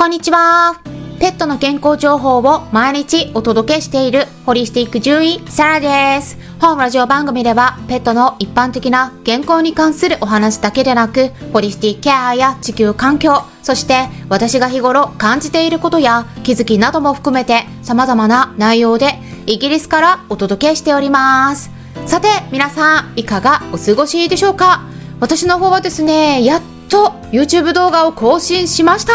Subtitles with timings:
[0.00, 0.80] こんにちは。
[1.18, 6.38] ペットの健康情報を毎日お届けしているホリスティック獣医サラです。
[6.58, 21.70] 本ラジオ番組ではペットの一般的な健康に関するお話だけでなく、ホリスティックケアや地球環境、そして私が日頃感じていることや気づきなども含めて様々な内容でイギリスからお届けしております。
[22.06, 24.80] さて皆さんいかがお過ごしでしょうか？
[25.20, 29.12] 私の方はですね、やっと YouTube 動画を更新しました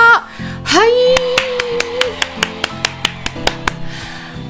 [0.66, 0.90] はい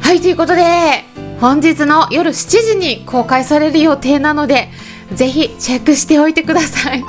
[0.01, 1.03] はい、ということで、
[1.39, 4.69] 本日の夜7時に公開される予定なので、
[5.13, 7.03] ぜひチェックしておいてください。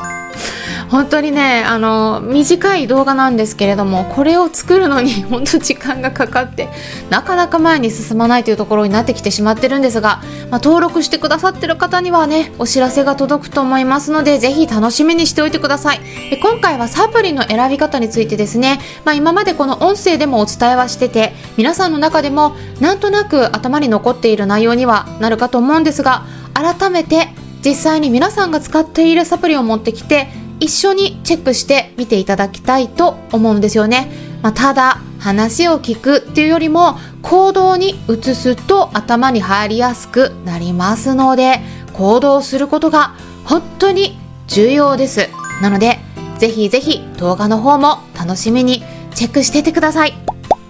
[0.91, 6.69] 本当にね、あの、短い動画なんですけれども、これを作るのに 本当時間がかかって、
[7.11, 16.01] なかなか前に進まないというところになってきてしまってるんですが、まあ、登録してくださってる方にはね、お知らせが届くと思いますので、ぜひ楽しみにしておいてください。
[16.31, 27.29] で今回はサプリの選び方についてですね、まあ、今までこの音声でもお伝えはしてて、皆さんの中でもなんとなく頭に残っている内容にはなるかと思うんですが、改めて
[27.65, 30.29] 実際に皆さんが使っているサプリを持ってきて、
[30.61, 34.11] 一緒にチェックしてみていただきたいと思うんですよね。
[34.43, 41.61] まあ、ただ話を聞くっていうよりも行動に移すと頭に入りやすくなりますので
[41.95, 45.29] 行動することが本当に重要です。
[45.63, 45.99] なので
[46.39, 48.83] ぜひぜひ動画の方も楽しみに
[49.15, 50.15] チェックしててください。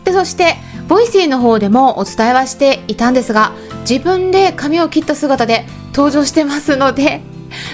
[0.04, 0.54] でそして
[0.88, 3.52] ボイシーの方でもお伝えはしていたんですが
[3.88, 7.20] 自分で髪を切った姿で登場してますので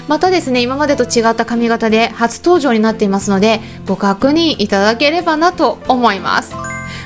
[0.08, 6.54] またですね今までと違った髪型で初登場になっていますのでご確認いただければなと思います。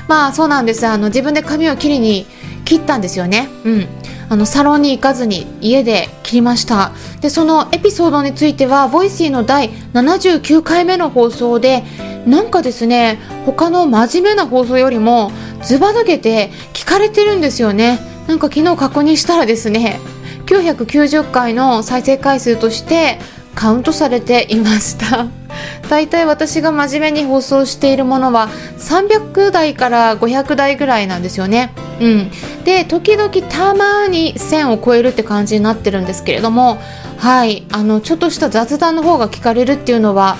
[0.07, 0.85] まあそうなんです。
[0.87, 2.25] あの自分で髪を切りに
[2.65, 3.49] 切ったんですよね。
[3.65, 3.87] うん。
[4.29, 6.91] あのサロンに行かずに家で切りました。
[7.21, 11.83] でそのエピソードについてはボイシーの第79回目の放送で
[12.25, 15.31] なんかですね他の真面目な放送よりも
[15.63, 17.99] ズバ抜けて聞かれてるんですよね。
[18.27, 20.01] なんか昨日確認したらですね
[20.47, 23.19] 990回の再生回数として
[23.53, 25.27] カウントされていました。
[25.89, 31.73] 大体私が真面目に放送しているものは300台から500台ぐらいなんですよね。
[31.99, 32.31] うん。
[32.63, 36.77] で時々たまに1000を超えるって感じになってるんですけれども
[37.17, 37.65] はい。
[37.71, 40.37] あのちょっとした雑談の方が聞かれるっていうのは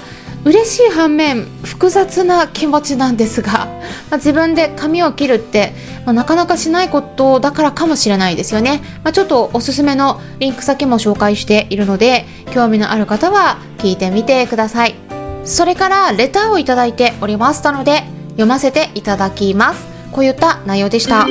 [0.47, 3.65] 嬉しい反面複雑な気持ちなんですが、ま
[4.11, 5.73] あ、自分で髪を切るって、
[6.05, 14.95] まあ、なかなかしないことだからかもしれないですよね、まあ、ちょっとおすすめのリンク先も紹介しているので興味のある方は聞いてみてください。
[15.43, 19.85] それからレターをいただいておりましたので読ませていただきます。
[20.13, 21.27] こういった内容でした。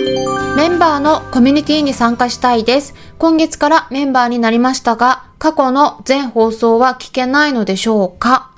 [0.56, 2.94] メンバーのコミュニティに参加したいです。
[3.16, 8.50] 今月からメンバーになりましたが過去の全放送は聞けないのでしょうか？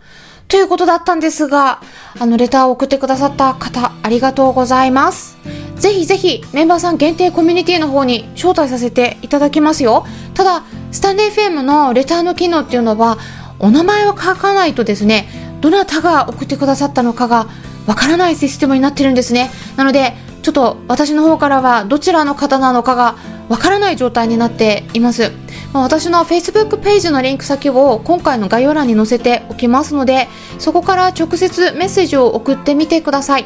[0.49, 1.83] ということだったんですが、
[2.19, 5.37] あの、レターを送ってくださった方、ありがとうございます。
[5.77, 10.07] ぜひぜひ、メンバーさん限定コミュニティの方に招待させていただきますよ。
[10.33, 13.19] ただ、スタンデー FM のレターの機能っていうのは、
[13.59, 15.29] お名前を書かないとですね、
[15.61, 17.47] どなたが送ってくださったのかが
[17.87, 19.51] わからないシステムになってるんですね。
[19.77, 23.17] なので、ちょっと私の方からはどちらの方なのかが
[23.51, 25.31] わからない状態になっています。
[25.73, 33.45] まあ、私の Facebook ページのリンク先を今回の概要欄に載せておきますのでそこから直接メッセージを送ってみてください。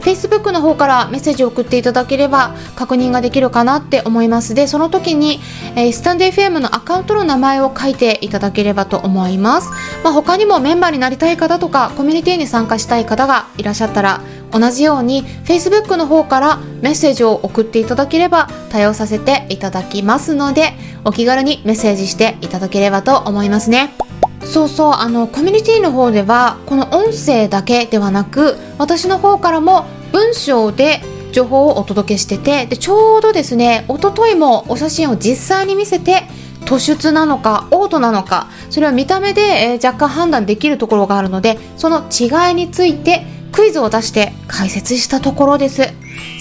[0.00, 4.54] Facebook の方からメッセージを送っていただければ確認ができるかなって思います。
[4.54, 5.40] でその時に、
[5.76, 9.70] えー、スタンデー FM のアカウントの名前を書いていただければと思います、
[10.04, 14.20] まあ、他にもメンバーになりたい方とかコミュニティに参加したい方がいらっしゃったら
[14.52, 20.72] 同じように Facebook の方からメッセージを送っていただければ対応させていただきますので
[21.04, 24.07] お気軽にメッセージしていただければと思いますね。
[24.44, 31.00] そうそうあのコミュニティの方ではこの音声だけではなく私の方からも文章で
[31.32, 36.22] 情報をお届けしててでちょうどですね一昨日もお写真を実際に見せて
[36.64, 45.82] 突出なのかオートなのかそれは見た目で、えー、若干判断できるところがあるのでその違いについてクイズを出して解説したところです。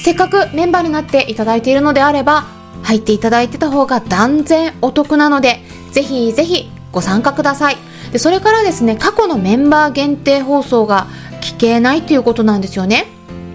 [0.04, 2.46] せっかくメンバーになっていただいているのであれば
[2.84, 7.78] 入っていただいてた方が断然お得なのでぜひぜひご参加ください。
[8.12, 11.08] でそれからですね過去のメンバー限定放送が
[11.42, 13.06] 聞けないということなんですよね、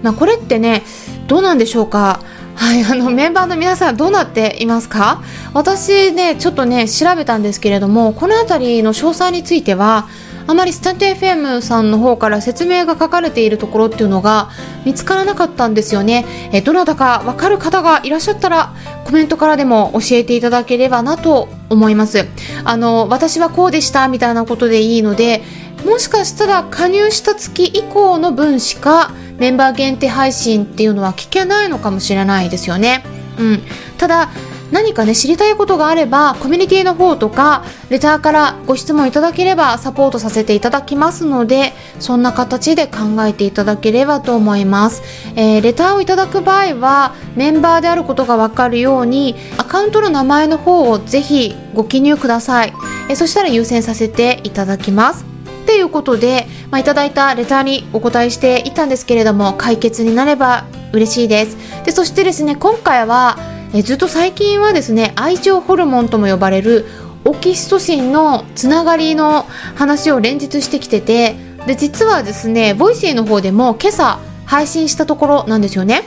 [0.03, 0.83] まあ、これってね
[1.27, 2.21] どうなんでしょうか？
[2.55, 5.21] はい、 あのメンバーの皆さんどうなっていますか？
[5.53, 10.07] 私ねちょっとね調べたんですけれどもこの辺りの詳細については
[10.45, 14.49] あまりスタンド FM さんの方から説明が書かれているところっていうのが
[14.85, 16.25] 見つからなかったんですよね。
[16.51, 18.73] えどなたかわかる方がいらっしゃったら
[19.05, 22.25] コメントからでも教えていただければなと思います。
[22.63, 25.43] あの私はこうでしたみたいなことでいいので
[25.85, 33.03] もしかしたら加入した月以降の分しかメンバー限定配信っていうのは聞けないのかもしれないですよね。
[33.37, 33.61] うん、
[33.97, 34.29] ただ
[34.73, 45.03] 何かね知りたいことがあればコミュニティの方とかレターからご質問いただければサポートさせていただきますのでそんな形で考えていただければと思います、
[45.35, 52.73] えー、レターをいただく場合はメンバーであることがわかるようにアカウントの名前の方をぜひご記入ください、
[53.09, 55.23] えー、そしたら優先させていただきます。
[55.67, 61.57] ということで、まあ、いただいたレターにお答えしていたんですけれども解決になれば嬉しいです。
[61.85, 63.37] でそしてですね今回は
[63.73, 66.85] えずっと最近はですね愛情ホルモンとも呼ばれる
[67.25, 69.43] オキシトシンのつながりの
[69.75, 71.35] 話を連日してきてて
[71.65, 76.03] で実はですねボイシーの方でも今朝配信したところなんですよね。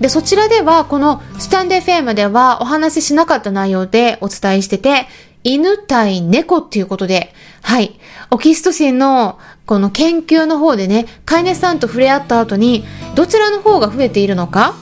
[0.00, 5.06] でそちらではこのスタンドエフエムではお話ししなかった内容でお伝えしてて
[5.44, 7.98] 犬対猫っていうことではい。
[8.30, 12.84] オキシトシンのこの研究の方でね飼い主さんと触れ合った後に
[13.14, 14.74] どちらの方が増えているのか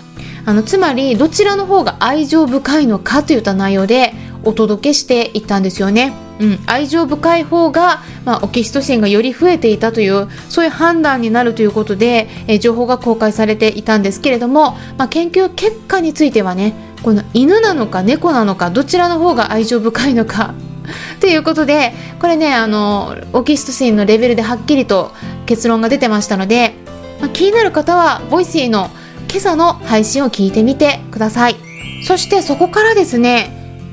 [0.49, 4.15] あのつまりどちらの方が愛情深いのかといった内容で
[4.45, 6.15] お届けしていったんですよね。
[6.41, 16.73] うん、愛情深い方が、まあ、オキシトシンがより増えていたというそういう判断になるということで、え情報が公開されていたんですけれども、まあ、研究結果についてはね
[17.03, 20.55] この犬なのか猫なのかどちらの方が愛情深いのか
[21.21, 25.13] ということでこれねあのオキシトシンのレベルではっきりと
[25.45, 26.75] 結論が出てましたので、
[27.21, 28.89] まあ、気になる方はボイシーの
[29.29, 31.69] 今朝の配信を聞いてみてください。
[32.03, 33.51] そしてそこからですね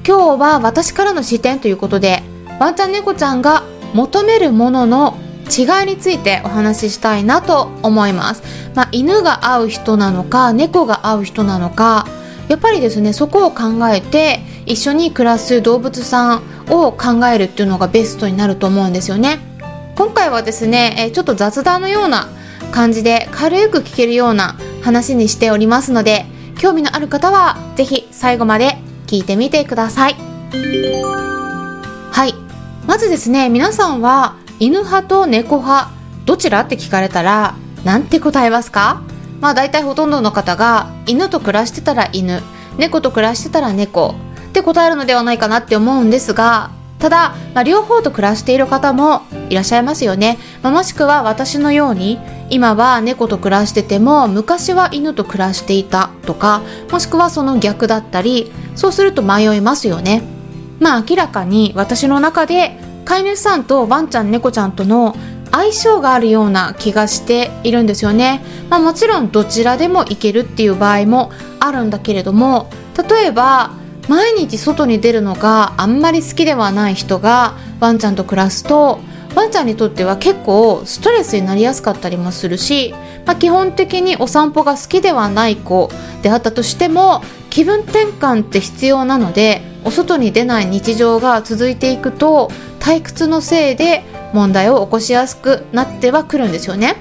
[0.07, 2.23] 今日は私からの視点ということで
[2.59, 8.43] ワンちゃん猫ちゃんが求めるものの違いについてお話ししたいなと思います、
[8.75, 12.07] まあ、犬が合う人なのか猫が合う人なのか
[12.47, 19.39] やっぱりですねそこを考えて一緒に暮らす動物さんを考えるっていうのがベストになると思うんですよね。
[19.95, 22.27] 今回はですねちょっと雑談のような
[22.71, 24.55] 感じで軽く聞けるような
[24.85, 26.27] 話にしておりますので
[26.59, 28.77] 興味のある方は是非最後まで
[29.07, 30.13] 聞いてみてください。
[30.13, 32.35] はい。
[32.85, 35.89] まずですね皆さんは犬派と猫派
[36.25, 39.01] どちらって聞かれたら何て答えますか？
[39.41, 42.43] まあ大体ほとんどの方が犬と暮らしてたら犬
[42.77, 44.13] 猫と暮らしてたら猫
[44.49, 52.17] って答えるのではないかなって思うんですがただ、まあ、両方と暮らしている方もいらっしゃいますよね、まあ、もしくは私のように
[52.49, 56.61] 今は猫と暮らしてても昔は犬と暮らしていたとか
[56.91, 60.23] もしくはその逆だったりそうすると迷いますよね。
[60.79, 65.15] まあ明らかに私の中で飼い主さんとワンちゃん猫ちゃんとの
[65.51, 72.69] 相性があるような気がしているんですよね、まあ、もちろんどちらでもいけるっていう場合もあるんだけれども
[73.09, 73.71] 例えば
[74.09, 78.99] 毎日外に出るのがあんまり好きではない人がワンちゃんと暮らすと
[79.35, 82.93] ワンちゃんにとっては結構ストレスになりやすかったりもするし、
[83.25, 85.89] まあ、基本的にお散歩が好きではない子
[86.21, 92.49] であったとしても気分転換って必要なのでお外に出ない日常が続いていくと
[92.79, 94.03] 退屈のせいで
[94.33, 96.95] 問題を起こしやすくなってはくるんですよね。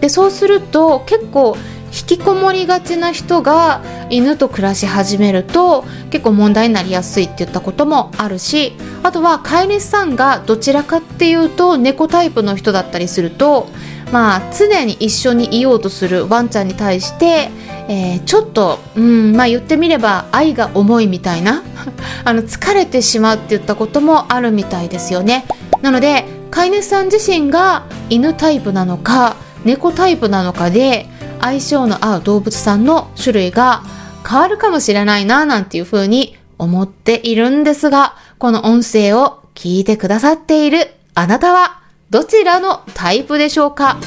[0.00, 1.56] でそうすると結構
[1.92, 13.68] 引きこもりがちな人が犬と暮らし始めると結構問題になりやすいって言ったこともあるしあとは飼い主さんがどちらかっていうと猫タイプの人だったりすると
[14.12, 17.50] まあ常に一緒にいようとするワンちゃんに対して、
[17.88, 21.62] えー、ちょっとうんまあ言ってみれば愛が重いみたいな
[22.24, 25.44] あの疲れてしまうって言ったこともあるみたいですよね。
[25.82, 31.08] なので飼い主さん自身が犬タイプなのか猫タイプなのかで
[31.40, 33.82] 相性の合う動物さんの種類が
[34.28, 41.80] 変わるかもしれないななんていうふうに思っているんですが、この音声を聞いてくださっているあなたは
[42.10, 43.98] どちらのタイプでしょうか？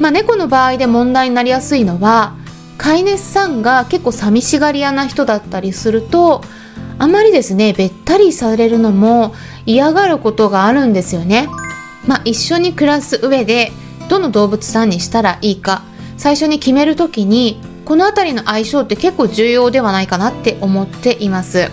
[0.00, 2.34] まあ、猫の場合で問題になりやすいのは、
[2.78, 6.42] 飼い主さんが結構寂しがり屋な人だったりすると、
[6.98, 9.34] あまりですね、べったりされるのも
[9.66, 11.48] 嫌がることがあるんですよね。
[12.06, 13.70] まあ、一緒に暮らす上で、
[14.08, 15.82] どの動物さんにしたらいいか、
[16.22, 21.68] 最初に決める時にこの辺りの相性って結構重要ではないかなって思っています。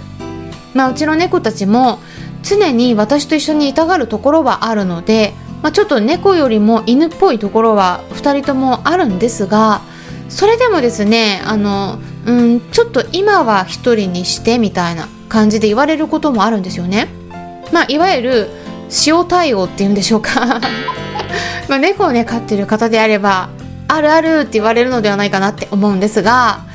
[0.73, 1.99] まあうちの猫たちも
[2.41, 9.81] 常に私と一緒にいたがるところはあるので、まあ、ちょっと猫よりも犬っぽいところは2人ともあるんですが
[10.29, 17.07] それでもですねあのうんちょっと今は1人にしてみたいな感じで言われることもあるんですよね。
[17.71, 18.49] まあいわゆる
[19.05, 20.59] 塩対応っていうんでしょうか。
[21.69, 23.49] まあ猫をね飼ってる方であれば
[23.89, 26.65] あるあるって言われるのではないかなって思うんですが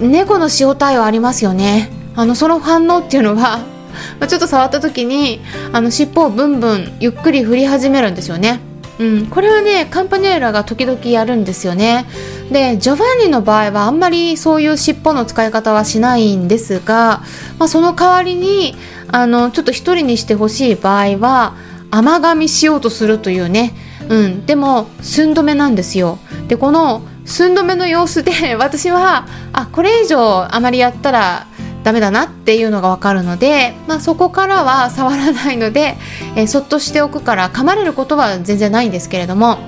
[0.00, 1.90] 猫の塩対応ありますよね。
[2.16, 3.60] あのその反応っていうのは
[4.20, 5.40] まちょっと触った時に
[5.72, 8.60] あの尻尾をブンブンゆっくり振り始めるんですよね。
[8.98, 12.06] うん、これはねカンパネーラが時々やるんですよね。
[12.50, 17.22] でジョバンニの場合はあんまりそういう尻尾の使い方はしないんですが、
[17.58, 18.76] まあ、その代わりに
[19.08, 21.54] あのちょっと一人にしてほしい場合は
[21.90, 23.72] 甘噛みしようとするというね、
[24.08, 26.18] うん、でも寸止めなんですよ。
[26.48, 31.46] でこの寸止めの様子で 私はあこれ以上あまりやったら
[31.84, 35.96] ダメだなっていうのが分かるので、まあ、そこからは触らないので、
[36.36, 39.58] えー、そっとしておくから噛まれることは全然ないんですけれども、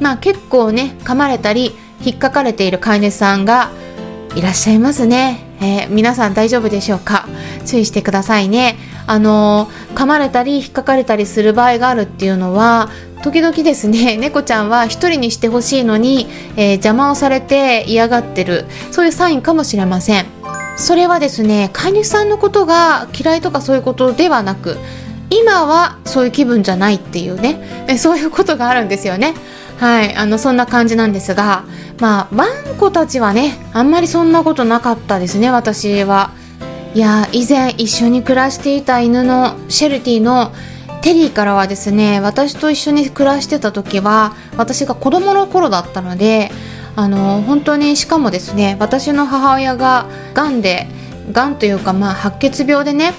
[0.00, 1.74] まあ、結構ね噛まれたり
[2.04, 3.70] 引っかかれている飼い主さんが
[4.36, 7.26] いらっしゃいますね、えー、皆さん大丈夫でしょうか？
[7.64, 8.76] 注意してくださいね。
[9.06, 12.90] あのー、噛まれたり引っかかれたりする場合があるっていうのは
[13.26, 18.66] 時々ですね 猫ちゃんは一人にしてほしいのに、えー、邪魔をされて嫌がってる。
[18.92, 20.26] そういうサインかもしれません。
[20.76, 24.76] それはですね飼い主さんのことが嫌いとかそういうことではなく
[25.30, 27.58] 今はそういう気分じゃないっていうね
[27.98, 29.34] そういうことがあるんですよね。
[29.80, 31.64] はいあのそんな感じなんですが
[31.98, 36.30] まあワンコたちはねあんまりそんなことなかったですね私は。
[36.94, 40.52] いや以前一緒に暮らしていた犬のシェルティの
[41.02, 46.50] テリーからはですね私と一緒に暮らしてた時は私が子供の頃だったので
[46.96, 50.88] あの本当にしかもですね私の母親ががんで
[51.30, 53.12] がんというかまあ白血病でね、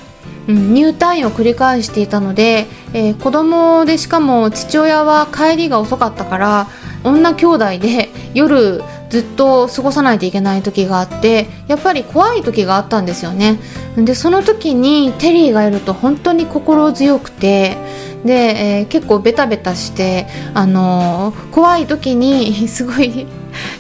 [0.48, 6.68] うん、入退院を繰り返していたので、えー、子供でしかも父親は帰りが遅かったから
[7.04, 13.60] 女兄弟で夜ずっと過ごさないといけない時があってやっぱり怖い時があったんですよね。
[13.98, 17.78] でその時にテリーがいると本当に心強くて
[18.26, 23.26] で、えー、結構ベタベタしてあのー、怖い時に すごい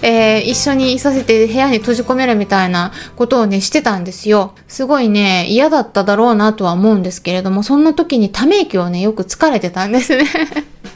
[0.01, 4.53] えー、一緒にいさせて部屋に閉じ込めるみたいなことをね、してたんですよ。
[4.67, 10.25] すごいね、嫌だっただろうなとは思うんですけれども、そんな時にため息をね、よく疲れてたんですね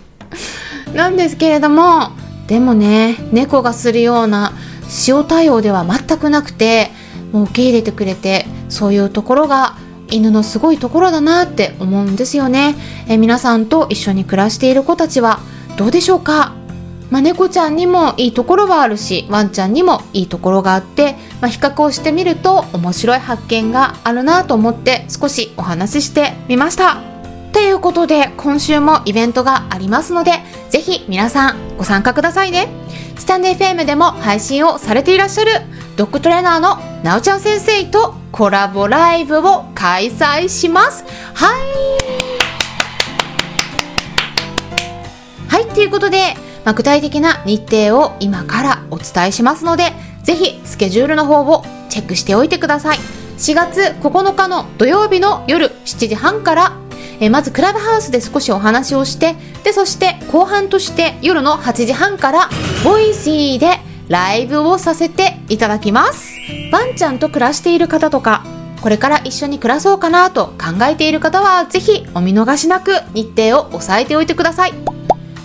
[0.93, 2.11] なんですけれども、
[2.47, 4.53] でもね、猫がするような
[5.07, 6.91] 塩対応では全くなくて、
[7.31, 9.75] もう受け入れてくれて、そういうところが
[10.09, 12.75] 犬のすごいところだなって思うんですよね。
[13.07, 15.39] え皆さんと一緒に暮らしている子たちは
[15.77, 16.61] どうでしょうか？
[17.12, 27.01] まあ、猫ちゃんにもいいところはあるしワンちゃんにもいいところがあって、まあ、比較をしてみると面白い発見があるなと思って少しお話ししてみました。
[27.51, 30.32] ということで今週もイベントがありますので
[30.70, 32.70] ぜひ皆さんご参加くださいね。
[33.18, 35.51] スタンデー FM でも配信をされていらっしゃる
[35.98, 41.03] ドッグトレーナーのなおちゃん先生とコラボライブを開催します。
[41.34, 41.62] はい。
[45.50, 52.98] はいということでまあ、具体的な日程を今からお伝えしますので、ぜひスケジュールの方をチェックしておいてください。
[53.38, 56.77] 4月9日の土曜日の夜7時半から、
[57.20, 62.50] えまずクラブハウスで少しお話をして、で、そして後半として夜の8時半から、
[62.84, 66.36] ボイシーでライブをさせていただきます。
[66.72, 68.44] ワンちゃんと暮らしている方とか、
[68.82, 74.90] これから一緒に暮らそうかなと考えている方は、ぜひお見逃しなく日程を押さえておいてください。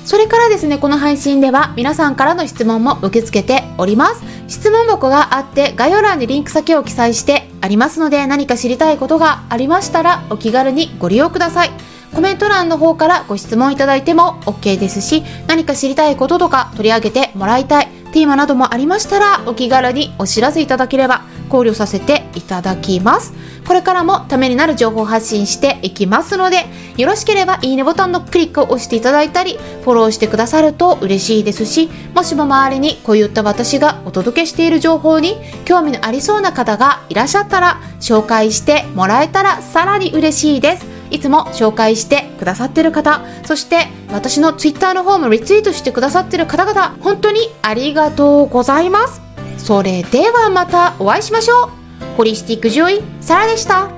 [0.06, 4.22] それからですね、この配信では皆さんからの質問も受け付けております。
[4.46, 11.70] 質問箱があって概要欄にリンク先を記載してありますので何か知りたいことがありましたらお気軽にご利用ください。
[12.14, 23.34] コメント欄の方からご質問いただいても OK ですし何か知りたいこととか取り上げてもらいたいテーマなどもありましたらお気軽にお知らせいただければ考慮させていただきます。
[23.66, 26.64] これからもためになる情報発信していきますので、
[26.96, 40.95] よろしければいいねボタンのクリックを押していただいたり、フォローしてくださると嬉しいですし、もしも周りにこういった私がお届けしている情報に興味のありそうな方がいらっしゃったら、紹介してもらえたらさらに嬉しいです。
[41.10, 49.20] いつも紹介してくださってる方、そして私の Twitter の方もリツイートしてくださってる方々、本当にありがとうございます。
[49.58, 51.70] それではまたお会いしましょう。
[52.16, 53.95] ホリスティック獣医、サラでした。